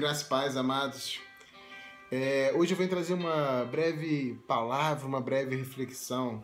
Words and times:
Graças 0.00 0.22
paz, 0.22 0.56
amados. 0.56 1.20
É, 2.10 2.54
hoje 2.56 2.72
eu 2.72 2.78
venho 2.78 2.88
trazer 2.88 3.12
uma 3.12 3.66
breve 3.66 4.32
palavra, 4.48 5.06
uma 5.06 5.20
breve 5.20 5.54
reflexão 5.54 6.42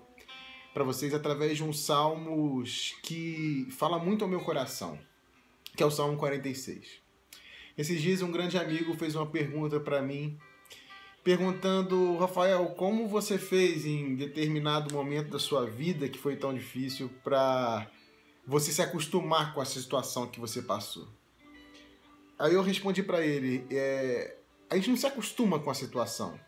para 0.74 0.84
vocês 0.84 1.14
através 1.14 1.56
de 1.56 1.64
um 1.64 1.72
salmo 1.72 2.62
que 3.02 3.66
fala 3.70 3.98
muito 3.98 4.22
ao 4.22 4.28
meu 4.28 4.40
coração, 4.40 4.98
que 5.74 5.82
é 5.82 5.86
o 5.86 5.90
Salmo 5.90 6.18
46. 6.18 7.00
Esses 7.78 8.02
dias 8.02 8.20
um 8.20 8.30
grande 8.30 8.58
amigo 8.58 8.92
fez 8.92 9.14
uma 9.14 9.24
pergunta 9.24 9.80
para 9.80 10.02
mim, 10.02 10.38
perguntando, 11.24 12.18
Rafael, 12.18 12.74
como 12.76 13.08
você 13.08 13.38
fez 13.38 13.86
em 13.86 14.16
determinado 14.16 14.94
momento 14.94 15.30
da 15.30 15.38
sua 15.38 15.64
vida 15.64 16.10
que 16.10 16.18
foi 16.18 16.36
tão 16.36 16.52
difícil 16.52 17.08
para 17.24 17.90
você 18.46 18.70
se 18.70 18.82
acostumar 18.82 19.54
com 19.54 19.62
essa 19.62 19.80
situação 19.80 20.26
que 20.26 20.38
você 20.38 20.60
passou? 20.60 21.08
Aí 22.38 22.54
eu 22.54 22.62
respondi 22.62 23.02
para 23.02 23.24
ele: 23.24 23.66
é, 23.70 24.36
a 24.68 24.76
gente 24.76 24.90
não 24.90 24.96
se 24.96 25.06
acostuma 25.06 25.58
com 25.58 25.70
a 25.70 25.74
situação. 25.74 26.38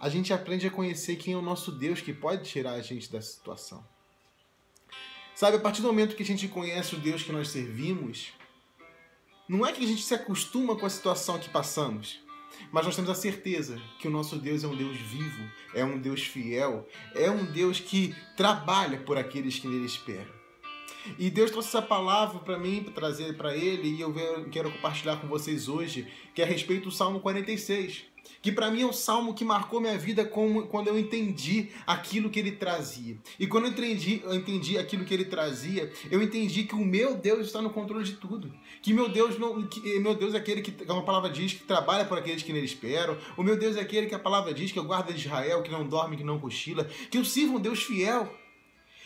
A 0.00 0.08
gente 0.08 0.32
aprende 0.32 0.66
a 0.66 0.70
conhecer 0.70 1.16
quem 1.16 1.34
é 1.34 1.36
o 1.36 1.42
nosso 1.42 1.70
Deus 1.70 2.00
que 2.00 2.12
pode 2.12 2.48
tirar 2.48 2.72
a 2.72 2.80
gente 2.80 3.12
dessa 3.12 3.32
situação. 3.32 3.84
Sabe, 5.34 5.56
a 5.56 5.60
partir 5.60 5.82
do 5.82 5.88
momento 5.88 6.16
que 6.16 6.22
a 6.22 6.26
gente 6.26 6.48
conhece 6.48 6.94
o 6.94 6.98
Deus 6.98 7.22
que 7.22 7.32
nós 7.32 7.48
servimos, 7.48 8.32
não 9.48 9.66
é 9.66 9.72
que 9.72 9.84
a 9.84 9.86
gente 9.86 10.02
se 10.02 10.14
acostuma 10.14 10.76
com 10.76 10.86
a 10.86 10.90
situação 10.90 11.38
que 11.38 11.50
passamos, 11.50 12.20
mas 12.72 12.84
nós 12.86 12.96
temos 12.96 13.10
a 13.10 13.14
certeza 13.14 13.80
que 13.98 14.08
o 14.08 14.10
nosso 14.10 14.36
Deus 14.36 14.64
é 14.64 14.66
um 14.66 14.76
Deus 14.76 14.96
vivo, 14.96 15.50
é 15.74 15.84
um 15.84 15.98
Deus 15.98 16.22
fiel, 16.22 16.86
é 17.14 17.30
um 17.30 17.44
Deus 17.44 17.80
que 17.80 18.14
trabalha 18.36 19.00
por 19.00 19.18
aqueles 19.18 19.58
que 19.58 19.68
nele 19.68 19.86
esperam. 19.86 20.39
E 21.18 21.30
Deus 21.30 21.50
trouxe 21.50 21.68
essa 21.68 21.82
palavra 21.82 22.38
para 22.40 22.58
mim, 22.58 22.82
para 22.82 22.92
trazer 22.92 23.36
para 23.36 23.56
ele, 23.56 23.88
e 23.88 24.00
eu 24.00 24.14
quero 24.50 24.70
compartilhar 24.70 25.16
com 25.16 25.26
vocês 25.26 25.68
hoje, 25.68 26.06
que 26.34 26.42
é 26.42 26.44
a 26.44 26.48
respeito 26.48 26.84
do 26.84 26.90
Salmo 26.90 27.20
46. 27.20 28.10
Que 28.42 28.50
para 28.50 28.70
mim 28.70 28.82
é 28.82 28.86
um 28.86 28.92
salmo 28.92 29.34
que 29.34 29.44
marcou 29.44 29.80
minha 29.80 29.98
vida 29.98 30.24
como, 30.24 30.66
quando 30.66 30.88
eu 30.88 30.98
entendi 30.98 31.68
aquilo 31.86 32.30
que 32.30 32.38
ele 32.38 32.52
trazia. 32.52 33.18
E 33.38 33.46
quando 33.46 33.66
eu 33.66 33.70
entendi, 33.70 34.22
eu 34.24 34.34
entendi 34.34 34.78
aquilo 34.78 35.04
que 35.04 35.12
ele 35.12 35.26
trazia, 35.26 35.92
eu 36.10 36.22
entendi 36.22 36.64
que 36.64 36.74
o 36.74 36.84
meu 36.84 37.16
Deus 37.16 37.46
está 37.46 37.60
no 37.60 37.70
controle 37.70 38.04
de 38.04 38.14
tudo. 38.14 38.50
Que 38.80 38.94
meu 38.94 39.08
Deus 39.10 39.38
não, 39.38 39.62
que, 39.66 39.98
meu 39.98 40.14
Deus 40.14 40.34
é 40.34 40.38
aquele 40.38 40.62
que, 40.62 40.72
como 40.72 41.00
a 41.00 41.04
palavra 41.04 41.28
diz, 41.28 41.52
que 41.52 41.64
trabalha 41.64 42.06
por 42.06 42.18
aqueles 42.18 42.42
que 42.42 42.52
nele 42.52 42.64
esperam. 42.64 43.16
O 43.36 43.42
meu 43.42 43.58
Deus 43.58 43.76
é 43.76 43.80
aquele 43.80 44.06
que 44.06 44.14
a 44.14 44.18
palavra 44.18 44.54
diz 44.54 44.72
que 44.72 44.78
é 44.78 44.82
o 44.82 44.86
guarda 44.86 45.12
de 45.12 45.20
Israel, 45.20 45.62
que 45.62 45.70
não 45.70 45.86
dorme, 45.86 46.16
que 46.16 46.24
não 46.24 46.38
cochila. 46.38 46.84
Que 47.10 47.18
eu 47.18 47.24
sirvo 47.24 47.56
um 47.56 47.60
Deus 47.60 47.82
fiel 47.82 48.39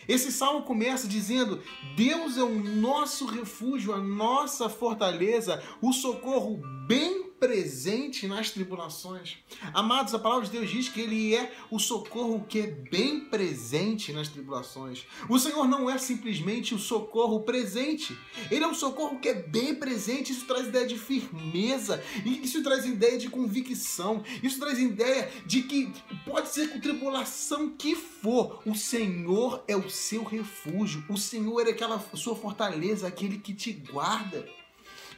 esse 0.08 0.30
salmo 0.32 0.62
começa 0.62 1.08
dizendo: 1.08 1.60
Deus 1.96 2.36
é 2.36 2.42
o 2.42 2.54
nosso 2.62 3.26
refúgio, 3.26 3.92
a 3.92 3.98
nossa 3.98 4.68
fortaleza, 4.68 5.62
o 5.80 5.92
socorro 5.92 6.60
bem 6.86 7.23
presente 7.44 8.26
nas 8.26 8.50
tribulações. 8.50 9.36
Amados, 9.74 10.14
a 10.14 10.18
palavra 10.18 10.46
de 10.46 10.52
Deus 10.52 10.70
diz 10.70 10.88
que 10.88 11.02
Ele 11.02 11.34
é 11.34 11.52
o 11.70 11.78
socorro 11.78 12.46
que 12.48 12.58
é 12.58 12.66
bem 12.66 13.20
presente 13.20 14.14
nas 14.14 14.28
tribulações. 14.28 15.04
O 15.28 15.38
Senhor 15.38 15.68
não 15.68 15.90
é 15.90 15.98
simplesmente 15.98 16.74
o 16.74 16.78
socorro 16.78 17.40
presente, 17.40 18.18
Ele 18.50 18.64
é 18.64 18.66
um 18.66 18.72
socorro 18.72 19.18
que 19.18 19.28
é 19.28 19.34
bem 19.34 19.74
presente. 19.74 20.32
Isso 20.32 20.46
traz 20.46 20.68
ideia 20.68 20.86
de 20.86 20.98
firmeza, 20.98 22.02
isso 22.24 22.62
traz 22.62 22.86
ideia 22.86 23.18
de 23.18 23.28
convicção, 23.28 24.24
isso 24.42 24.58
traz 24.58 24.78
ideia 24.78 25.30
de 25.44 25.64
que 25.64 25.92
pode 26.24 26.48
ser 26.48 26.68
com 26.68 26.80
tribulação 26.80 27.74
que 27.76 27.94
for, 27.94 28.62
o 28.64 28.74
Senhor 28.74 29.62
é 29.68 29.76
o 29.76 29.90
seu 29.90 30.24
refúgio, 30.24 31.04
o 31.10 31.18
Senhor 31.18 31.66
é 31.66 31.72
aquela 31.72 32.02
sua 32.14 32.34
fortaleza, 32.34 33.06
aquele 33.06 33.36
que 33.36 33.52
te 33.52 33.70
guarda. 33.70 34.63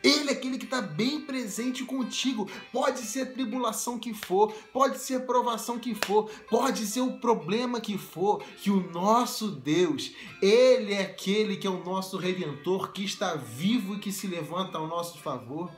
Ele 0.07 0.31
é 0.31 0.33
aquele 0.33 0.57
que 0.57 0.65
está 0.65 0.81
bem 0.81 1.21
presente 1.21 1.85
contigo. 1.85 2.49
Pode 2.73 3.01
ser 3.01 3.23
a 3.23 3.27
tribulação 3.27 3.99
que 3.99 4.15
for, 4.15 4.53
pode 4.73 4.99
ser 4.99 5.17
a 5.17 5.21
provação 5.21 5.81
que 5.81 5.97
for, 5.97 6.31
pode 6.49 6.87
ser 6.87 7.01
o 7.01 7.19
problema 7.19 7.81
que 7.81 7.99
for, 7.99 8.41
que 8.63 8.71
o 8.71 8.89
nosso 8.93 9.51
Deus, 9.51 10.13
Ele 10.41 10.95
é 10.95 11.03
aquele 11.03 11.57
que 11.57 11.67
é 11.67 11.71
o 11.71 11.83
nosso 11.83 12.17
redentor, 12.17 12.93
que 12.93 13.05
está 13.05 13.35
vivo 13.35 13.95
e 13.95 13.99
que 13.99 14.13
se 14.13 14.29
levanta 14.29 14.79
ao 14.79 14.87
nosso 14.87 15.19
favor. 15.19 15.71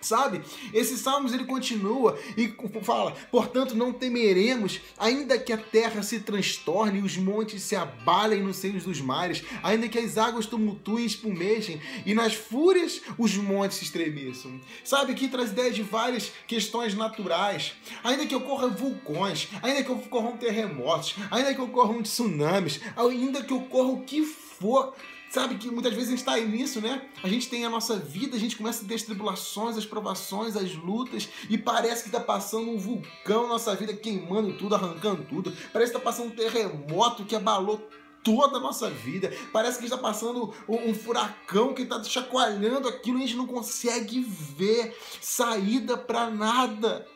Sabe? 0.00 0.40
Esse 0.72 0.96
Salmos 0.96 1.32
ele 1.32 1.44
continua 1.44 2.18
e 2.36 2.52
fala: 2.82 3.12
Portanto, 3.30 3.76
não 3.76 3.92
temeremos, 3.92 4.80
ainda 4.98 5.38
que 5.38 5.52
a 5.52 5.58
terra 5.58 6.02
se 6.02 6.20
transtorne 6.20 7.00
e 7.00 7.02
os 7.02 7.16
montes 7.18 7.62
se 7.62 7.76
abalem 7.76 8.42
nos 8.42 8.56
seios 8.56 8.84
dos 8.84 9.00
mares, 9.00 9.42
ainda 9.62 9.88
que 9.88 9.98
as 9.98 10.16
águas 10.16 10.46
tumultuem 10.46 11.04
e 11.04 11.06
espumejem 11.06 11.80
e 12.06 12.14
nas 12.14 12.34
fúrias 12.34 13.02
os 13.18 13.36
montes 13.36 13.78
se 13.78 13.84
estremeçam. 13.84 14.58
Sabe? 14.82 15.12
Aqui 15.12 15.28
traz 15.28 15.50
ideia 15.50 15.70
de 15.70 15.82
várias 15.82 16.32
questões 16.46 16.94
naturais, 16.94 17.74
ainda 18.02 18.26
que 18.26 18.34
ocorram 18.34 18.70
vulcões, 18.70 19.48
ainda 19.62 19.84
que 19.84 19.92
ocorram 19.92 20.36
terremotos, 20.36 21.14
ainda 21.30 21.54
que 21.54 21.60
ocorram 21.60 22.02
tsunamis, 22.02 22.80
ainda 22.96 23.42
que 23.42 23.52
ocorra 23.52 23.90
o 23.90 24.02
que 24.02 24.24
for 24.24 24.94
Sabe 25.30 25.54
que 25.58 25.70
muitas 25.70 25.94
vezes 25.94 26.08
a 26.08 26.10
gente 26.10 26.18
está 26.18 26.36
nisso, 26.38 26.80
né? 26.80 27.08
A 27.22 27.28
gente 27.28 27.48
tem 27.48 27.64
a 27.64 27.70
nossa 27.70 27.96
vida, 27.96 28.36
a 28.36 28.40
gente 28.40 28.56
começa 28.56 28.84
a 28.84 28.88
ter 28.88 28.94
as 28.94 29.02
tribulações, 29.02 29.78
as 29.78 29.86
provações, 29.86 30.56
as 30.56 30.74
lutas, 30.74 31.28
e 31.48 31.56
parece 31.56 32.02
que 32.02 32.08
está 32.08 32.18
passando 32.18 32.68
um 32.68 32.76
vulcão 32.76 33.46
nossa 33.46 33.72
vida, 33.76 33.94
queimando 33.94 34.58
tudo, 34.58 34.74
arrancando 34.74 35.22
tudo. 35.22 35.52
Parece 35.72 35.92
que 35.92 35.98
está 35.98 36.00
passando 36.00 36.32
um 36.32 36.34
terremoto 36.34 37.24
que 37.24 37.36
abalou 37.36 37.80
toda 38.24 38.56
a 38.56 38.60
nossa 38.60 38.90
vida. 38.90 39.32
Parece 39.52 39.78
que 39.78 39.84
está 39.84 39.96
passando 39.96 40.52
um, 40.68 40.90
um 40.90 40.94
furacão 40.94 41.74
que 41.74 41.82
está 41.82 42.02
chacoalhando 42.02 42.88
aquilo 42.88 43.18
e 43.18 43.22
a 43.22 43.26
gente 43.26 43.36
não 43.36 43.46
consegue 43.46 44.20
ver 44.20 44.96
saída 45.20 45.96
para 45.96 46.28
nada. 46.28 47.06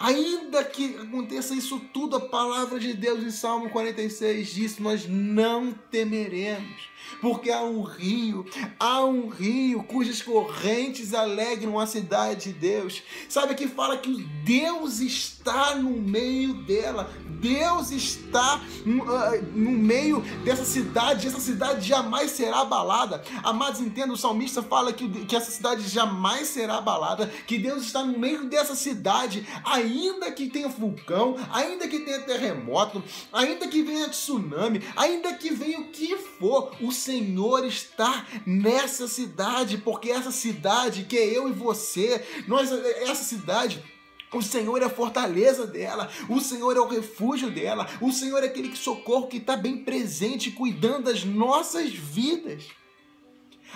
Ainda 0.00 0.64
que 0.64 0.96
aconteça 0.96 1.54
isso 1.54 1.78
tudo, 1.92 2.16
a 2.16 2.20
palavra 2.20 2.80
de 2.80 2.94
Deus 2.94 3.22
em 3.22 3.30
Salmo 3.30 3.68
46 3.68 4.48
diz: 4.48 4.78
Nós 4.78 5.06
não 5.06 5.72
temeremos 5.90 6.90
porque 7.20 7.50
há 7.50 7.62
um 7.62 7.82
rio, 7.82 8.46
há 8.78 9.04
um 9.04 9.28
rio 9.28 9.82
cujas 9.82 10.22
correntes 10.22 11.12
alegram 11.12 11.78
a 11.78 11.86
cidade 11.86 12.52
de 12.52 12.58
Deus. 12.58 13.02
Sabe 13.28 13.54
que 13.54 13.68
fala 13.68 13.98
que 13.98 14.22
Deus 14.44 15.00
está 15.00 15.74
no 15.74 15.90
meio 15.90 16.54
dela, 16.54 17.10
Deus 17.40 17.90
está 17.90 18.60
no, 18.84 19.04
uh, 19.04 19.42
no 19.54 19.70
meio 19.70 20.20
dessa 20.44 20.64
cidade, 20.64 21.26
essa 21.26 21.40
cidade 21.40 21.86
jamais 21.86 22.30
será 22.30 22.60
abalada. 22.60 23.22
Amados, 23.42 23.80
entenda, 23.80 24.12
o 24.12 24.16
salmista 24.16 24.62
fala 24.62 24.92
que, 24.92 25.08
que 25.26 25.36
essa 25.36 25.50
cidade 25.50 25.88
jamais 25.88 26.48
será 26.48 26.76
abalada, 26.76 27.26
que 27.46 27.58
Deus 27.58 27.84
está 27.84 28.04
no 28.04 28.18
meio 28.18 28.44
dessa 28.44 28.74
cidade, 28.74 29.46
ainda 29.90 30.30
que 30.30 30.48
tenha 30.48 30.68
vulcão, 30.68 31.36
ainda 31.52 31.88
que 31.88 32.00
tenha 32.00 32.20
terremoto, 32.20 33.02
ainda 33.32 33.66
que 33.66 33.82
venha 33.82 34.08
tsunami, 34.08 34.82
ainda 34.96 35.34
que 35.34 35.50
venha 35.50 35.80
o 35.80 35.88
que 35.88 36.16
for, 36.16 36.74
o 36.80 36.92
Senhor 36.92 37.64
está 37.66 38.26
nessa 38.46 39.08
cidade, 39.08 39.78
porque 39.78 40.10
essa 40.10 40.30
cidade 40.30 41.04
que 41.04 41.18
é 41.18 41.36
eu 41.36 41.48
e 41.48 41.52
você, 41.52 42.24
nós 42.46 42.70
essa 42.72 43.24
cidade 43.24 43.82
o 44.32 44.40
Senhor 44.40 44.80
é 44.80 44.84
a 44.84 44.90
fortaleza 44.90 45.66
dela, 45.66 46.08
o 46.28 46.40
Senhor 46.40 46.76
é 46.76 46.80
o 46.80 46.86
refúgio 46.86 47.50
dela, 47.50 47.88
o 48.00 48.12
Senhor 48.12 48.44
é 48.44 48.46
aquele 48.46 48.68
que 48.68 48.78
socorro 48.78 49.26
que 49.26 49.38
está 49.38 49.56
bem 49.56 49.78
presente, 49.78 50.52
cuidando 50.52 51.06
das 51.06 51.24
nossas 51.24 51.92
vidas. 51.92 52.62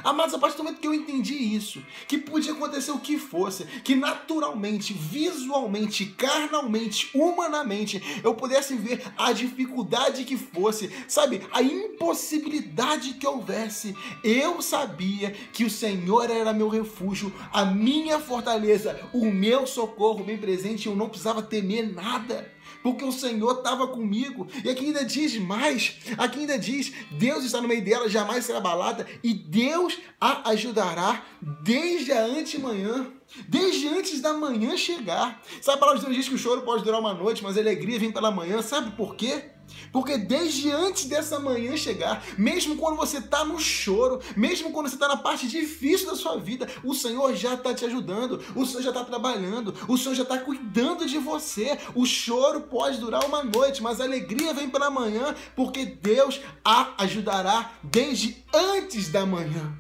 Amados, 0.03 0.35
a 0.35 0.39
partir 0.39 0.57
do 0.57 0.65
momento 0.65 0.81
que 0.81 0.87
eu 0.87 0.95
entendi 0.95 1.35
isso, 1.35 1.83
que 2.09 2.19
podia 2.19 2.53
acontecer 2.53 2.91
o 2.91 2.99
que 2.99 3.19
fosse, 3.19 3.65
que 3.83 3.95
naturalmente, 3.95 4.93
visualmente, 4.93 6.07
carnalmente, 6.07 7.11
humanamente, 7.15 8.03
eu 8.23 8.35
pudesse 8.35 8.75
ver 8.75 9.03
a 9.17 9.33
dificuldade 9.33 10.25
que 10.25 10.37
fosse, 10.37 10.91
sabe, 11.07 11.43
a 11.53 11.63
impossibilidade 11.63 13.15
que 13.15 13.27
houvesse, 13.27 13.97
eu 14.23 14.61
sabia 14.61 15.31
que 15.53 15.65
o 15.65 15.71
Senhor 15.71 16.31
era 16.31 16.53
meu 16.53 16.69
refúgio, 16.69 17.33
a 17.53 17.65
minha 17.65 18.19
fortaleza, 18.19 19.01
o 19.13 19.27
meu 19.27 19.67
socorro 19.67 20.25
bem 20.25 20.39
presente, 20.39 20.87
eu 20.87 20.97
não 20.97 21.09
precisava 21.09 21.43
temer 21.43 21.93
nada 21.95 22.54
porque 22.85 23.03
o 23.03 23.11
Senhor 23.11 23.57
estava 23.57 23.89
comigo. 23.89 24.47
E 24.63 24.69
aqui 24.69 24.85
ainda 24.85 25.07
diz 25.07 25.39
mais: 25.39 25.97
aqui 26.19 26.41
ainda 26.41 26.59
diz, 26.59 26.93
Deus 27.13 27.43
está 27.43 27.59
no 27.59 27.67
meio 27.67 27.83
dela, 27.83 28.11
jamais 28.11 28.45
será 28.45 28.59
abalada, 28.59 29.07
e 29.23 29.33
Deus 29.33 29.99
a 30.21 30.51
ajudará 30.51 31.25
desde 31.63 32.13
a 32.13 32.27
antemanhã. 32.27 33.11
Desde 33.49 33.89
antes 33.89 34.21
da 34.21 34.35
manhã 34.35 34.77
chegar. 34.77 35.43
Sabe, 35.61 35.79
a 35.79 35.81
palavra 35.81 35.99
de 35.99 36.07
Deus 36.07 36.17
diz 36.19 36.29
que 36.29 36.35
o 36.37 36.39
choro 36.39 36.63
pode 36.63 36.85
durar 36.85 37.01
uma 37.01 37.15
noite, 37.15 37.43
mas 37.43 37.57
a 37.57 37.61
alegria 37.61 37.99
vem 37.99 38.13
pela 38.13 38.31
manhã. 38.31 38.63
Sabe 38.63 38.93
por 38.93 39.17
quê? 39.17 39.54
Porque 39.93 40.19
desde 40.19 40.71
antes 40.71 41.05
dessa 41.07 41.39
manhã 41.39 41.77
chegar, 41.77 42.25
mesmo 42.37 42.77
quando 42.77 42.97
você 42.97 43.19
está 43.19 43.45
no 43.45 43.59
choro, 43.59 44.21
mesmo 44.37 44.73
quando 44.73 44.89
você 44.89 44.97
está 44.97 45.09
na 45.09 45.17
parte 45.17 45.47
difícil 45.47 46.07
da 46.07 46.17
sua 46.17 46.37
vida, 46.37 46.69
o 46.83 46.95
Senhor 46.95 47.35
já 47.35 47.55
está 47.55 47.75
te 47.75 47.85
ajudando, 47.85 48.43
o 48.55 48.67
Senhor 48.67 48.83
já 48.83 48.91
está 48.91 49.05
trabalhando, 49.05 49.75
o 49.89 49.97
Senhor 49.97 50.15
já 50.15 50.23
está 50.23 50.39
cuidando 50.39 51.07
de 51.07 51.19
você. 51.19 51.79
O 51.95 52.05
choro 52.05 52.63
pode 52.63 52.99
durar 52.99 53.25
uma 53.25 53.43
noite, 53.43 53.83
mas 53.83 54.01
a 54.01 54.05
alegria 54.05 54.53
vem 54.53 54.69
pela 54.69 54.91
manhã, 54.91 55.35
porque 55.55 55.85
Deus 55.85 56.41
a 56.65 57.03
ajudará 57.05 57.73
desde 57.83 58.45
antes 58.53 59.09
da 59.09 59.25
manhã. 59.25 59.79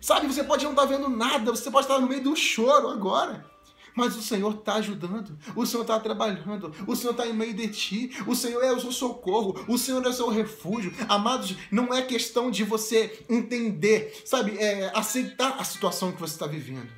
Sabe, 0.00 0.26
você 0.26 0.42
pode 0.42 0.64
não 0.64 0.72
estar 0.72 0.86
vendo 0.86 1.10
nada, 1.10 1.50
você 1.50 1.70
pode 1.70 1.84
estar 1.84 2.00
no 2.00 2.08
meio 2.08 2.22
do 2.22 2.34
choro 2.34 2.88
agora. 2.88 3.49
Mas 3.94 4.16
o 4.16 4.22
Senhor 4.22 4.54
está 4.54 4.74
ajudando, 4.74 5.36
o 5.54 5.66
Senhor 5.66 5.82
está 5.82 5.98
trabalhando, 5.98 6.72
o 6.86 6.94
Senhor 6.94 7.12
está 7.12 7.26
em 7.26 7.32
meio 7.32 7.54
de 7.54 7.68
ti, 7.68 8.10
o 8.26 8.34
Senhor 8.34 8.62
é 8.62 8.72
o 8.72 8.80
seu 8.80 8.92
socorro, 8.92 9.64
o 9.68 9.76
Senhor 9.76 10.04
é 10.04 10.08
o 10.08 10.12
seu 10.12 10.28
refúgio. 10.28 10.92
Amados, 11.08 11.56
não 11.70 11.92
é 11.92 12.02
questão 12.02 12.50
de 12.50 12.64
você 12.64 13.24
entender, 13.28 14.22
sabe, 14.24 14.56
é, 14.58 14.90
aceitar 14.94 15.56
a 15.58 15.64
situação 15.64 16.12
que 16.12 16.20
você 16.20 16.34
está 16.34 16.46
vivendo. 16.46 16.88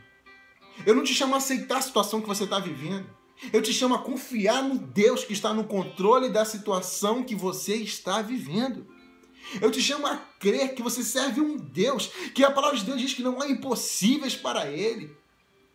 Eu 0.86 0.94
não 0.94 1.04
te 1.04 1.14
chamo 1.14 1.34
a 1.34 1.38
aceitar 1.38 1.78
a 1.78 1.82
situação 1.82 2.20
que 2.20 2.28
você 2.28 2.44
está 2.44 2.58
vivendo. 2.58 3.06
Eu 3.52 3.60
te 3.60 3.72
chamo 3.72 3.94
a 3.94 3.98
confiar 3.98 4.62
no 4.62 4.78
Deus 4.78 5.24
que 5.24 5.32
está 5.32 5.52
no 5.52 5.64
controle 5.64 6.28
da 6.28 6.44
situação 6.44 7.24
que 7.24 7.34
você 7.34 7.74
está 7.74 8.22
vivendo. 8.22 8.86
Eu 9.60 9.70
te 9.70 9.82
chamo 9.82 10.06
a 10.06 10.16
crer 10.38 10.74
que 10.74 10.82
você 10.82 11.02
serve 11.02 11.40
um 11.40 11.56
Deus, 11.56 12.06
que 12.34 12.44
a 12.44 12.50
palavra 12.50 12.78
de 12.78 12.84
Deus 12.84 13.00
diz 13.00 13.12
que 13.12 13.22
não 13.22 13.40
há 13.40 13.48
impossíveis 13.48 14.36
para 14.36 14.70
Ele 14.70 15.21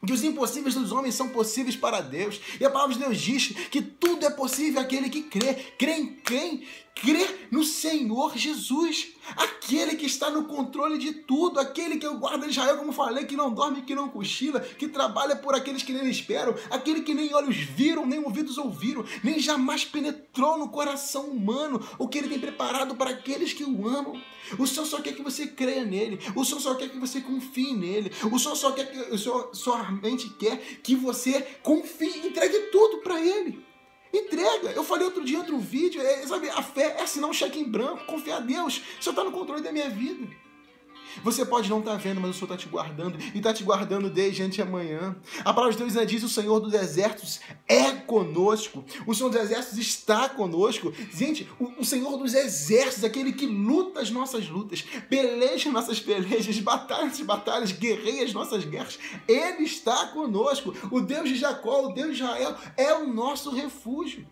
que 0.05 0.13
os 0.13 0.23
impossíveis 0.23 0.75
dos 0.75 0.91
homens 0.91 1.15
são 1.15 1.29
possíveis 1.29 1.75
para 1.75 2.01
Deus. 2.01 2.39
E 2.59 2.65
a 2.65 2.69
palavra 2.69 2.94
de 2.94 3.01
Deus 3.01 3.17
diz 3.17 3.47
que 3.69 3.81
tudo 3.81 4.25
é 4.25 4.29
possível 4.29 4.81
àquele 4.81 5.09
que 5.09 5.23
crê. 5.23 5.53
Crê 5.77 5.94
em 5.94 6.15
quem? 6.15 6.63
Crê 7.01 7.47
no 7.51 7.63
Senhor 7.63 8.38
Jesus, 8.38 9.09
aquele 9.35 9.95
que 9.95 10.05
está 10.05 10.29
no 10.29 10.45
controle 10.45 10.97
de 10.97 11.13
tudo, 11.13 11.59
aquele 11.59 11.97
que 11.97 12.05
é 12.05 12.09
o 12.09 12.17
guarda 12.17 12.45
de 12.45 12.51
Israel, 12.51 12.77
como 12.77 12.91
falei, 12.91 13.25
que 13.25 13.35
não 13.35 13.53
dorme, 13.53 13.83
que 13.83 13.95
não 13.95 14.09
cochila, 14.09 14.59
que 14.59 14.88
trabalha 14.88 15.35
por 15.35 15.53
aqueles 15.55 15.83
que 15.83 15.94
nem 15.94 16.09
esperam, 16.09 16.55
aquele 16.69 17.01
que 17.01 17.13
nem 17.13 17.33
olhos 17.33 17.55
viram, 17.55 18.05
nem 18.05 18.19
ouvidos 18.19 18.57
ouviram, 18.57 19.05
nem 19.23 19.39
jamais 19.39 19.85
penetrou 19.85 20.57
no 20.57 20.69
coração 20.69 21.25
humano 21.25 21.85
o 21.97 22.07
que 22.07 22.17
ele 22.17 22.29
tem 22.29 22.39
preparado 22.39 22.95
para 22.95 23.11
aqueles 23.11 23.53
que 23.53 23.63
o 23.63 23.88
amam. 23.88 24.19
O 24.57 24.65
Senhor 24.65 24.85
só 24.85 25.01
quer 25.01 25.13
que 25.13 25.21
você 25.21 25.47
creia 25.47 25.83
nele, 25.83 26.19
o 26.35 26.45
Senhor 26.45 26.61
só 26.61 26.75
quer 26.75 26.89
que 26.89 26.97
você 26.97 27.21
confie 27.21 27.73
nele, 27.73 28.11
o 28.31 28.39
Senhor 28.39 28.55
só 28.55 28.71
quer 28.71 28.89
que 28.89 29.13
o 29.13 29.17
Senhor 29.17 29.49
somente 29.53 30.29
quer 30.31 30.57
que 30.81 30.95
você 30.95 31.41
confie, 31.61 32.27
entregue 32.27 32.57
tudo 32.71 32.99
para 32.99 33.19
ele. 33.19 33.66
Entrega. 34.13 34.71
Eu 34.71 34.83
falei 34.83 35.06
outro 35.06 35.24
dia, 35.24 35.38
outro 35.38 35.59
vídeo, 35.59 36.01
é, 36.01 36.25
sabe, 36.25 36.50
a 36.50 36.62
fé 36.62 36.95
é 36.98 37.01
assinar 37.04 37.30
um 37.30 37.33
cheque 37.33 37.59
em 37.59 37.69
branco, 37.69 38.06
confiar 38.06 38.38
a 38.38 38.39
Deus. 38.39 38.81
O 39.00 39.04
Senhor 39.04 39.13
está 39.13 39.24
no 39.24 39.31
controle 39.31 39.62
da 39.62 39.71
minha 39.71 39.89
vida. 39.89 40.27
Você 41.24 41.45
pode 41.45 41.69
não 41.69 41.80
estar 41.80 41.92
tá 41.92 41.98
vendo, 41.98 42.21
mas 42.21 42.31
o 42.31 42.33
Senhor 42.33 42.45
está 42.45 42.57
te 42.57 42.68
guardando 42.68 43.18
e 43.33 43.38
está 43.38 43.54
te 43.54 43.63
guardando 43.63 44.09
desde 44.09 44.44
anteamanhã. 44.44 45.15
A 45.39 45.54
palavra 45.54 45.71
de 45.71 45.77
Deus 45.77 45.95
é 45.95 46.06
diz: 46.06 46.24
o 46.24 46.30
Senhor 46.30 46.59
dos 46.59 46.74
exércitos 46.74 47.39
é 47.68 47.92
conosco. 47.92 48.83
O 49.06 49.13
Senhor 49.13 49.30
dos 49.30 49.42
exércitos 49.42 49.77
está 49.77 50.30
conosco. 50.30 50.94
Gente, 51.13 51.48
o, 51.59 51.81
o 51.81 51.86
Senhor 51.86 52.18
dos 52.18 52.33
exércitos, 52.33 53.04
aquele 53.04 53.33
que 53.33 53.45
luta 53.45 54.00
as 54.00 54.09
nossas 54.09 54.48
lutas, 54.48 54.83
peleja 55.09 55.71
nossas 55.71 56.00
pelejas, 56.00 56.59
batalha 56.59 57.07
as 57.07 57.19
batalhas, 57.21 57.71
guerreia 57.71 58.24
as 58.24 58.33
nossas 58.33 58.65
guerras. 58.65 58.98
Ele 59.27 59.63
está 59.63 60.07
conosco. 60.07 60.74
O 60.92 61.01
Deus 61.01 61.30
de 61.30 61.36
Jacó, 61.36 61.86
o 61.86 61.94
Deus 61.94 62.18
de 62.18 62.24
Israel, 62.24 62.56
é 62.75 62.94
o 62.94 63.07
nosso 63.07 63.51
refúgio. 63.51 64.25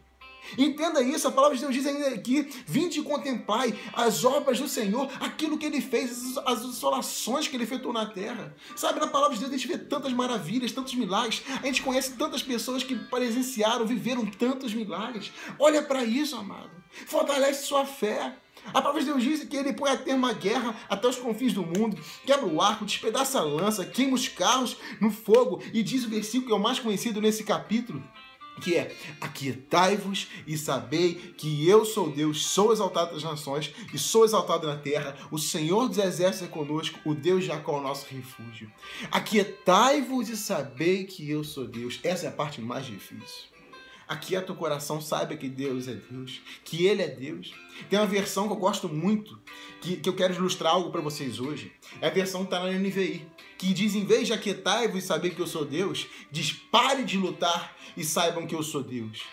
Entenda 0.57 1.01
isso, 1.01 1.27
a 1.27 1.31
palavra 1.31 1.55
de 1.55 1.63
Deus 1.63 1.73
diz 1.73 1.85
ainda 1.85 2.09
aqui: 2.09 2.47
vinde 2.65 2.99
e 2.99 3.03
contemplai 3.03 3.77
as 3.93 4.23
obras 4.23 4.59
do 4.59 4.67
Senhor, 4.67 5.09
aquilo 5.19 5.57
que 5.57 5.65
ele 5.65 5.81
fez, 5.81 6.37
as 6.45 6.63
insolações 6.63 7.47
que 7.47 7.55
ele 7.55 7.63
efetuou 7.63 7.93
na 7.93 8.05
terra. 8.05 8.55
Sabe, 8.75 8.99
na 8.99 9.07
palavra 9.07 9.35
de 9.35 9.41
Deus 9.41 9.53
a 9.53 9.57
gente 9.57 9.67
vê 9.67 9.77
tantas 9.77 10.13
maravilhas, 10.13 10.71
tantos 10.71 10.93
milagres, 10.95 11.41
a 11.61 11.65
gente 11.65 11.81
conhece 11.81 12.13
tantas 12.13 12.43
pessoas 12.43 12.83
que 12.83 12.95
presenciaram, 12.95 13.85
viveram 13.85 14.25
tantos 14.25 14.73
milagres. 14.73 15.31
Olha 15.59 15.81
para 15.81 16.03
isso, 16.03 16.35
amado. 16.35 16.71
Fortalece 17.07 17.65
sua 17.65 17.85
fé. 17.85 18.35
A 18.67 18.81
palavra 18.81 18.99
de 18.99 19.05
Deus 19.05 19.21
diz 19.21 19.43
que 19.43 19.55
ele 19.55 19.73
põe 19.73 19.91
a 19.91 19.97
termo 19.97 20.25
a 20.25 20.33
guerra 20.33 20.75
até 20.89 21.07
os 21.07 21.17
confins 21.17 21.53
do 21.53 21.63
mundo, 21.63 22.01
quebra 22.25 22.47
o 22.47 22.59
arco, 22.59 22.85
despedaça 22.85 23.39
a 23.39 23.43
lança, 23.43 23.85
queima 23.85 24.15
os 24.15 24.27
carros 24.27 24.77
no 24.99 25.11
fogo, 25.11 25.61
e 25.71 25.83
diz 25.83 26.03
o 26.03 26.09
versículo 26.09 26.47
que 26.47 26.51
é 26.51 26.55
o 26.55 26.59
mais 26.59 26.79
conhecido 26.79 27.21
nesse 27.21 27.43
capítulo 27.43 28.03
que 28.61 28.75
é 28.75 28.95
aquietai-vos 29.19 30.27
e 30.47 30.57
sabei 30.57 31.15
que 31.37 31.67
eu 31.67 31.85
sou 31.85 32.09
Deus, 32.09 32.45
sou 32.45 32.71
exaltado 32.71 33.13
das 33.13 33.23
nações 33.23 33.73
e 33.93 33.97
sou 33.97 34.25
exaltado 34.25 34.67
na 34.67 34.77
terra, 34.77 35.15
o 35.31 35.37
Senhor 35.37 35.87
dos 35.87 35.97
exércitos 35.97 36.47
é 36.47 36.51
conosco, 36.51 36.99
o 37.05 37.13
Deus 37.13 37.41
de 37.41 37.47
Jacó 37.47 37.77
é 37.77 37.79
o 37.79 37.83
nosso 37.83 38.05
refúgio. 38.13 38.71
Aquietai-vos 39.11 40.29
e 40.29 40.37
sabei 40.37 41.03
que 41.03 41.29
eu 41.29 41.43
sou 41.43 41.67
Deus. 41.67 41.99
Essa 42.03 42.27
é 42.27 42.29
a 42.29 42.31
parte 42.31 42.61
mais 42.61 42.85
difícil. 42.85 43.55
Aquieta 44.07 44.53
o 44.53 44.55
coração, 44.55 45.01
saiba 45.01 45.35
que 45.35 45.49
Deus 45.49 45.87
é 45.87 45.95
Deus, 45.95 46.39
que 46.63 46.85
Ele 46.85 47.01
é 47.01 47.07
Deus. 47.07 47.53
Tem 47.89 47.97
uma 47.97 48.05
versão 48.05 48.47
que 48.47 48.53
eu 48.53 48.57
gosto 48.57 48.87
muito, 48.87 49.39
que, 49.81 49.97
que 49.97 50.07
eu 50.07 50.15
quero 50.15 50.35
ilustrar 50.35 50.73
algo 50.73 50.91
para 50.91 51.01
vocês 51.01 51.39
hoje. 51.39 51.71
É 51.99 52.07
a 52.07 52.11
versão 52.11 52.41
que 52.45 52.53
está 52.53 52.59
na 52.59 52.71
NVI, 52.71 53.25
que 53.57 53.73
diz: 53.73 53.95
em 53.95 54.05
vez 54.05 54.27
de 54.27 54.33
aquietai-vos 54.33 55.03
e 55.03 55.07
saber 55.07 55.31
que 55.31 55.41
eu 55.41 55.47
sou 55.47 55.65
Deus, 55.65 56.07
diz: 56.31 56.51
pare 56.51 57.03
de 57.03 57.17
lutar 57.17 57.75
e 57.95 58.03
saibam 58.03 58.45
que 58.45 58.55
eu 58.55 58.63
sou 58.63 58.83
Deus. 58.83 59.23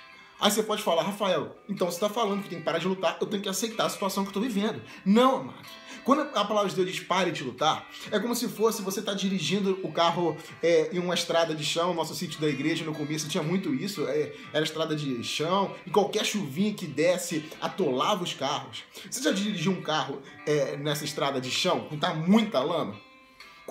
Aí 0.41 0.51
você 0.51 0.63
pode 0.63 0.83
falar, 0.83 1.05
Rafael, 1.05 1.57
então 1.69 1.89
você 1.89 1.99
está 1.99 2.09
falando 2.09 2.43
que 2.43 2.49
tem 2.49 2.59
que 2.59 2.65
parar 2.65 2.79
de 2.79 2.89
lutar, 2.89 3.17
eu 3.21 3.27
tenho 3.29 3.41
que 3.41 3.49
aceitar 3.49 3.87
a 3.87 3.89
situação 3.89 4.25
que 4.25 4.29
eu 4.29 4.31
estou 4.31 4.43
vivendo. 4.43 4.83
Não, 5.05 5.37
amado. 5.37 5.69
Quando 6.05 6.23
a 6.37 6.45
palavra 6.45 6.69
de 6.69 6.75
Deus 6.75 6.91
diz 6.91 7.01
pare 7.01 7.31
de 7.31 7.45
lutar, 7.45 7.87
é 8.11 8.19
como 8.19 8.35
se 8.35 8.49
fosse 8.49 8.83
você 8.83 8.99
estar 8.99 9.13
tá 9.13 9.19
dirigindo 9.19 9.79
o 9.85 9.93
carro 9.93 10.37
é, 10.61 10.91
em 10.93 10.99
uma 10.99 11.15
estrada 11.15 11.55
de 11.55 11.65
chão. 11.65 11.95
Nosso 11.95 12.13
sítio 12.13 12.41
da 12.41 12.49
igreja 12.49 12.85
no 12.85 12.93
começo 12.93 13.29
tinha 13.29 13.43
muito 13.43 13.73
isso, 13.73 14.05
é, 14.09 14.33
era 14.53 14.65
estrada 14.65 14.97
de 14.97 15.23
chão, 15.23 15.73
e 15.87 15.91
qualquer 15.91 16.25
chuvinha 16.25 16.75
que 16.75 16.89
desse 16.89 17.45
atolava 17.61 18.25
os 18.25 18.35
carros. 18.35 18.83
Você 19.09 19.23
já 19.23 19.31
dirigiu 19.31 19.71
um 19.71 19.81
carro 19.81 20.21
é, 20.45 20.77
nessa 20.77 21.05
estrada 21.05 21.41
de 21.41 21.53
chão, 21.53 21.87
com 21.89 21.97
tá 21.97 22.13
muita 22.13 22.59
lama? 22.59 22.97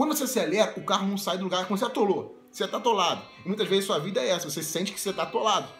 Quando 0.01 0.15
você 0.15 0.23
acelera, 0.23 0.73
o 0.77 0.81
carro 0.81 1.07
não 1.07 1.15
sai 1.15 1.37
do 1.37 1.43
lugar 1.43 1.67
quando 1.67 1.79
você 1.79 1.85
atolou. 1.85 2.35
Você 2.51 2.63
está 2.63 2.77
atolado. 2.77 3.21
E 3.45 3.47
muitas 3.47 3.67
vezes 3.67 3.85
sua 3.85 3.99
vida 3.99 4.19
é 4.19 4.29
essa, 4.29 4.49
você 4.49 4.63
sente 4.63 4.91
que 4.91 4.99
você 4.99 5.11
está 5.11 5.21
atolado. 5.21 5.71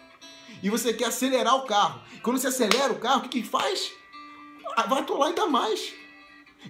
E 0.62 0.69
você 0.69 0.94
quer 0.94 1.06
acelerar 1.06 1.56
o 1.56 1.65
carro. 1.65 2.00
Quando 2.21 2.38
você 2.38 2.45
acelera 2.45 2.94
o 2.94 3.00
carro, 3.00 3.18
o 3.18 3.21
que, 3.23 3.41
que 3.41 3.44
faz? 3.44 3.91
Ah, 4.77 4.83
vai 4.83 5.00
atolar 5.00 5.29
ainda 5.29 5.47
mais. 5.47 5.91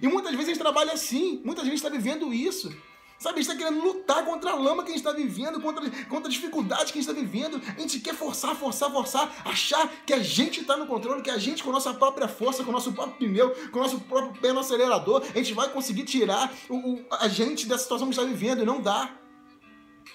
E 0.00 0.08
muitas 0.08 0.30
vezes 0.30 0.46
a 0.46 0.52
gente 0.54 0.62
trabalha 0.62 0.94
assim, 0.94 1.42
muitas 1.44 1.64
vezes 1.64 1.80
está 1.80 1.90
vivendo 1.90 2.32
isso. 2.32 2.74
Sabe, 3.22 3.38
a 3.38 3.42
gente 3.42 3.52
está 3.52 3.64
querendo 3.64 3.84
lutar 3.84 4.24
contra 4.24 4.50
a 4.50 4.54
lama 4.56 4.82
que 4.82 4.90
a 4.90 4.96
gente 4.96 5.06
está 5.06 5.12
vivendo, 5.12 5.60
contra, 5.60 5.88
contra 6.08 6.26
a 6.26 6.30
dificuldade 6.30 6.92
que 6.92 6.98
a 6.98 7.02
gente 7.02 7.08
está 7.08 7.12
vivendo. 7.12 7.62
A 7.76 7.80
gente 7.80 8.00
quer 8.00 8.16
forçar, 8.16 8.52
forçar, 8.56 8.90
forçar, 8.90 9.32
achar 9.44 9.88
que 10.04 10.12
a 10.12 10.18
gente 10.18 10.62
está 10.62 10.76
no 10.76 10.88
controle, 10.88 11.22
que 11.22 11.30
a 11.30 11.38
gente, 11.38 11.62
com 11.62 11.70
a 11.70 11.74
nossa 11.74 11.94
própria 11.94 12.26
força, 12.26 12.64
com 12.64 12.70
o 12.70 12.72
nosso 12.72 12.92
próprio 12.92 13.14
pneu, 13.16 13.54
com 13.70 13.78
o 13.78 13.82
nosso 13.82 14.00
próprio 14.00 14.40
pé 14.40 14.52
no 14.52 14.58
acelerador, 14.58 15.22
a 15.22 15.38
gente 15.38 15.54
vai 15.54 15.68
conseguir 15.68 16.02
tirar 16.02 16.52
o, 16.68 16.74
o 16.74 17.06
a 17.12 17.28
gente 17.28 17.64
dessa 17.64 17.84
situação 17.84 18.08
que 18.08 18.14
está 18.14 18.24
vivendo. 18.26 18.62
E 18.62 18.66
não 18.66 18.80
dá. 18.80 19.08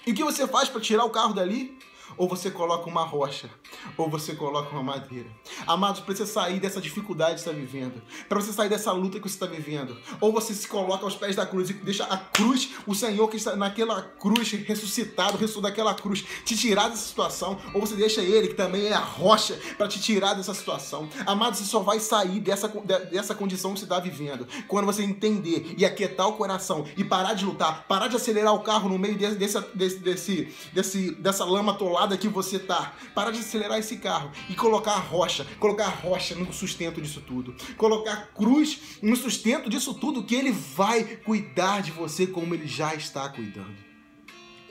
E 0.06 0.12
o 0.12 0.13
que 0.13 0.25
você 0.25 0.45
faz 0.45 0.68
para 0.68 0.81
tirar 0.81 1.06
o 1.06 1.09
carro 1.09 1.33
dali? 1.33 1.80
ou 2.16 2.28
você 2.28 2.49
coloca 2.49 2.90
uma 2.90 3.04
rocha, 3.04 3.49
ou 3.97 4.09
você 4.09 4.35
coloca 4.35 4.69
uma 4.71 4.83
madeira. 4.83 5.30
Amados, 5.68 6.02
para 6.02 6.16
você 6.16 6.26
sair 6.26 6.59
dessa 6.59 6.80
dificuldade 6.80 7.36
que 7.36 7.40
está 7.40 7.52
vivendo, 7.52 8.02
para 8.30 8.40
você 8.40 8.54
sair 8.54 8.69
dessa 8.69 8.92
luta 8.92 9.19
que 9.19 9.28
você 9.28 9.36
está 9.36 9.45
vivendo, 9.45 9.97
ou 10.21 10.31
você 10.31 10.54
se 10.54 10.68
coloca 10.68 11.04
aos 11.04 11.16
pés 11.16 11.36
da 11.36 11.45
cruz 11.45 11.69
e 11.69 11.74
deixa 11.74 12.06
a 12.06 12.18
cruz, 12.18 12.69
o 12.86 12.95
Senhor 12.95 13.28
que 13.30 13.38
está 13.38 13.56
naquela 13.56 14.02
cruz 14.02 14.52
ressuscitado, 14.52 15.38
ressuscitado 15.38 15.62
daquela 15.62 15.94
cruz, 15.94 16.24
te 16.45 16.56
tirar 16.56 16.90
dessa 16.90 17.07
situação, 17.07 17.59
ou 17.74 17.81
você 17.81 17.95
deixa 17.95 18.21
Ele, 18.21 18.47
que 18.47 18.54
também 18.54 18.88
é 18.88 18.94
a 18.94 19.00
rocha, 19.00 19.59
para 19.78 19.88
te 19.88 20.00
tirar 20.00 20.33
dessa 20.33 20.54
situação. 20.54 21.09
Amados, 21.26 21.59
você 21.59 21.66
só 21.66 21.80
vai 21.80 22.00
sair 22.00 22.40
dessa, 22.40 22.68
dessa 23.12 23.36
condição 23.36 23.74
que 23.74 23.80
você 23.80 23.86
está 23.86 24.00
vivendo 24.00 24.47
quando 24.68 24.86
você 24.86 25.04
entender 25.04 25.76
e 25.78 25.86
aquietar 25.86 26.28
o 26.28 26.33
coração 26.33 26.86
e 26.95 27.04
parar 27.04 27.33
de 27.33 27.45
lutar, 27.45 27.86
parar 27.88 28.07
de 28.07 28.16
acelerar 28.16 28.54
o 28.54 28.59
carro 28.59 28.90
no 28.90 28.97
meio 28.97 29.18
desse, 29.18 29.36
desse, 29.36 30.00
desse, 30.00 30.54
desse, 30.74 31.12
dessa 31.12 31.45
lama 31.45 31.74
atolada 31.74 32.18
que 32.18 32.28
você 32.28 32.59
tá. 32.59 32.94
Para 33.14 33.31
de 33.31 33.40
acelerar 33.40 33.80
esse 33.80 33.97
carro 33.97 34.31
e 34.50 34.56
colocar 34.56 34.94
a 34.94 35.00
rocha, 35.00 35.45
colocar 35.59 35.87
rocha 35.87 36.35
no 36.35 36.52
sustento 36.54 37.02
disso 37.02 37.21
tudo. 37.21 37.56
Colocar 37.76 38.33
cruz 38.33 38.99
no 39.02 39.16
sustento 39.16 39.69
disso 39.69 39.94
tudo, 39.94 40.23
que 40.23 40.35
ele 40.35 40.52
vai 40.52 41.04
cuidar 41.04 41.81
de 41.81 41.92
você 41.92 42.28
como 42.28 42.54
ele 42.54 42.68
já 42.68 42.94
está 42.95 43.28
cuidando. 43.30 43.87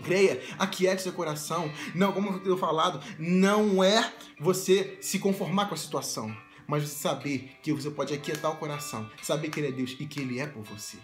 Creia, 0.02 0.43
aquiete 0.59 1.02
seu 1.02 1.12
coração. 1.12 1.71
Não, 1.95 2.12
como 2.12 2.31
eu 2.31 2.40
tenho 2.40 2.57
falado, 2.57 3.00
não 3.19 3.83
é 3.83 4.12
você 4.38 4.99
se 5.00 5.19
conformar 5.19 5.66
com 5.66 5.75
a 5.75 5.78
situação, 5.78 6.37
mas 6.66 6.83
você 6.83 6.97
saber 6.97 7.57
que 7.62 7.73
você 7.73 7.90
pode 7.90 8.12
aquietar 8.12 8.52
o 8.52 8.57
coração, 8.57 9.11
saber 9.23 9.50
que 9.50 9.61
ele 9.61 9.69
é 9.69 9.73
Deus 9.73 9.97
e 9.99 10.07
que 10.07 10.21
ele 10.21 10.38
é 10.38 10.47
por 10.47 10.62
você. 10.62 10.99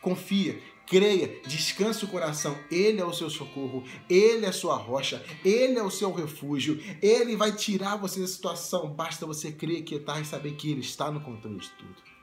Confia, 0.00 0.60
creia, 0.86 1.40
descanse 1.46 2.04
o 2.04 2.08
coração. 2.08 2.58
Ele 2.70 3.00
é 3.00 3.04
o 3.04 3.12
seu 3.12 3.30
socorro, 3.30 3.84
ele 4.08 4.46
é 4.46 4.48
a 4.48 4.52
sua 4.52 4.76
rocha, 4.76 5.24
ele 5.44 5.78
é 5.78 5.82
o 5.82 5.90
seu 5.90 6.12
refúgio. 6.12 6.80
Ele 7.02 7.36
vai 7.36 7.52
tirar 7.52 7.96
você 7.96 8.20
da 8.20 8.26
situação. 8.26 8.90
Basta 8.90 9.26
você 9.26 9.52
crer, 9.52 9.82
quietar 9.82 10.20
e 10.20 10.24
saber 10.24 10.52
que 10.52 10.70
ele 10.70 10.80
está 10.80 11.10
no 11.10 11.20
controle 11.20 11.58
de 11.58 11.70
tudo. 11.70 12.14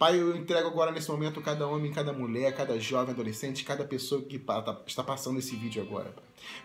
Pai, 0.00 0.18
eu 0.18 0.34
entrego 0.34 0.66
agora 0.66 0.90
nesse 0.90 1.10
momento 1.10 1.42
cada 1.42 1.66
homem, 1.66 1.92
cada 1.92 2.10
mulher, 2.10 2.56
cada 2.56 2.80
jovem, 2.80 3.12
adolescente, 3.12 3.62
cada 3.62 3.84
pessoa 3.84 4.22
que 4.22 4.38
tá, 4.38 4.82
está 4.86 5.04
passando 5.04 5.38
esse 5.38 5.54
vídeo 5.54 5.82
agora. 5.82 6.14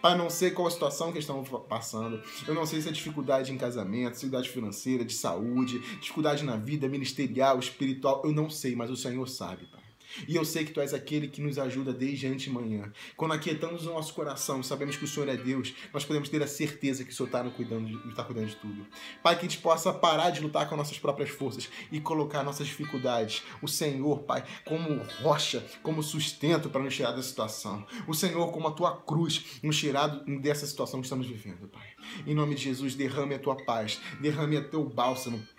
Pai. 0.01 0.17
não 0.17 0.29
sei 0.29 0.51
qual 0.51 0.69
a 0.69 0.71
situação 0.71 1.11
que 1.11 1.19
estão 1.19 1.43
passando. 1.43 2.23
Eu 2.47 2.53
não 2.53 2.65
sei 2.65 2.81
se 2.81 2.87
é 2.87 2.93
dificuldade 2.93 3.51
em 3.51 3.57
casamento, 3.57 4.13
dificuldade 4.13 4.49
financeira, 4.49 5.03
de 5.03 5.13
saúde, 5.13 5.79
dificuldade 5.99 6.45
na 6.45 6.55
vida 6.55 6.87
ministerial, 6.87 7.59
espiritual. 7.59 8.21
Eu 8.23 8.31
não 8.31 8.49
sei, 8.49 8.73
mas 8.73 8.89
o 8.89 8.95
Senhor 8.95 9.27
sabe, 9.27 9.65
Pai. 9.65 9.84
E 10.27 10.35
eu 10.35 10.45
sei 10.45 10.65
que 10.65 10.71
Tu 10.71 10.81
és 10.81 10.93
aquele 10.93 11.27
que 11.27 11.41
nos 11.41 11.57
ajuda 11.57 11.93
desde 11.93 12.27
antemanhã. 12.27 12.91
Quando 13.15 13.33
aquietamos 13.33 13.85
o 13.85 13.93
nosso 13.93 14.13
coração, 14.13 14.61
sabemos 14.63 14.95
que 14.95 15.03
o 15.03 15.07
Senhor 15.07 15.29
é 15.29 15.37
Deus, 15.37 15.73
nós 15.93 16.05
podemos 16.05 16.29
ter 16.29 16.41
a 16.41 16.47
certeza 16.47 17.03
que 17.03 17.11
o 17.11 17.13
Senhor 17.13 17.27
está 17.27 17.43
cuidando, 17.49 18.13
tá 18.13 18.23
cuidando 18.23 18.47
de 18.47 18.55
tudo. 18.55 18.85
Pai, 19.21 19.35
que 19.35 19.45
a 19.45 19.49
gente 19.49 19.59
possa 19.59 19.93
parar 19.93 20.29
de 20.29 20.41
lutar 20.41 20.67
com 20.69 20.75
nossas 20.75 20.97
próprias 20.97 21.29
forças 21.29 21.69
e 21.91 21.99
colocar 21.99 22.43
nossas 22.43 22.67
dificuldades, 22.67 23.43
o 23.61 23.67
Senhor, 23.67 24.23
Pai, 24.23 24.43
como 24.65 25.01
rocha, 25.21 25.65
como 25.81 26.01
sustento 26.03 26.69
para 26.69 26.81
nos 26.81 26.95
tirar 26.95 27.11
da 27.11 27.21
situação. 27.21 27.85
O 28.07 28.13
Senhor, 28.13 28.51
como 28.51 28.67
a 28.67 28.71
Tua 28.71 28.95
cruz, 28.95 29.59
nos 29.61 29.77
tirar 29.77 30.07
dessa 30.41 30.65
situação 30.65 30.99
que 30.99 31.05
estamos 31.05 31.27
vivendo, 31.27 31.67
Pai. 31.67 31.87
Em 32.25 32.33
nome 32.33 32.55
de 32.55 32.63
Jesus, 32.63 32.95
derrame 32.95 33.35
a 33.35 33.39
Tua 33.39 33.55
paz, 33.55 33.99
derrame 34.19 34.57
o 34.57 34.69
Teu 34.69 34.83
bálsamo 34.83 35.54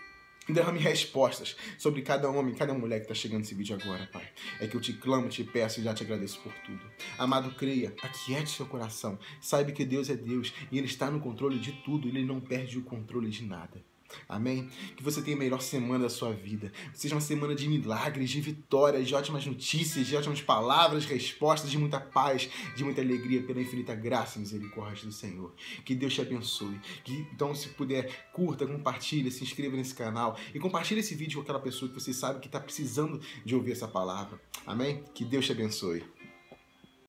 Derrame 0.49 0.79
respostas 0.79 1.57
sobre 1.77 2.03
cada 2.03 2.31
homem, 2.31 2.55
cada 2.55 2.73
mulher 2.73 2.99
que 2.99 3.05
está 3.05 3.15
chegando 3.15 3.41
nesse 3.41 3.55
vídeo 3.55 3.77
agora, 3.81 4.09
Pai. 4.13 4.29
É 4.61 4.67
que 4.67 4.77
eu 4.77 4.81
te 4.81 4.93
clamo, 4.93 5.29
te 5.29 5.43
peço 5.43 5.81
e 5.81 5.83
já 5.83 5.93
te 5.93 6.05
agradeço 6.05 6.41
por 6.41 6.53
tudo. 6.65 6.81
Amado, 7.19 7.51
creia, 7.57 7.93
aquiete 8.03 8.51
seu 8.51 8.67
coração. 8.67 9.19
Saiba 9.41 9.73
que 9.73 9.85
Deus 9.85 10.09
é 10.09 10.17
Deus 10.17 10.53
e 10.71 10.79
Ele 10.79 10.87
está 10.87 11.11
no 11.11 11.21
controle 11.21 11.59
de 11.59 11.73
tudo. 11.73 12.07
Ele 12.07 12.25
não 12.25 12.41
perde 12.41 12.79
o 12.79 12.83
controle 12.83 13.29
de 13.29 13.45
nada. 13.45 13.83
Amém? 14.29 14.69
Que 14.97 15.03
você 15.03 15.23
tenha 15.23 15.37
a 15.37 15.39
melhor 15.39 15.61
semana 15.61 16.05
da 16.05 16.11
sua 16.11 16.33
vida. 16.33 16.73
Seja 16.95 17.15
uma 17.15 17.21
semana 17.21 17.55
de 17.55 17.69
milagres, 17.69 18.31
de 18.31 18.41
vitórias, 18.41 19.07
de 19.07 19.15
ótimas 19.15 19.47
notícias, 19.47 20.07
de 20.07 20.17
ótimas 20.17 20.41
palavras, 20.41 21.05
respostas, 21.05 21.71
de 21.71 21.79
muita 21.79 22.01
paz, 22.01 22.49
de 22.77 22.85
muita 22.85 23.01
alegria 23.01 23.43
pela 23.43 23.61
infinita 23.61 23.95
graça 23.95 24.39
e 24.39 24.41
misericórdia 24.41 25.07
do 25.07 25.13
Senhor. 25.13 25.55
Que 25.85 25.95
Deus 25.95 26.15
te 26.15 26.21
abençoe. 26.21 26.81
Que, 27.05 27.27
então, 27.33 27.55
se 27.55 27.69
puder, 27.71 28.31
curta, 28.33 28.67
compartilhe, 28.67 29.31
se 29.31 29.43
inscreva 29.43 29.77
nesse 29.77 29.95
canal 29.95 30.37
e 30.55 30.59
compartilhe 30.59 31.01
esse 31.01 31.15
vídeo 31.15 31.37
com 31.37 31.43
aquela 31.43 31.61
pessoa 31.61 31.89
que 31.89 31.95
você 31.95 32.13
sabe 32.13 32.41
que 32.41 32.47
está 32.47 32.61
precisando 32.61 33.21
de 33.45 33.55
ouvir 33.55 33.73
essa 33.73 33.89
palavra. 33.89 34.41
Amém? 34.67 35.05
Que 35.15 35.25
Deus 35.25 35.47
te 35.47 35.53
abençoe. 35.53 36.16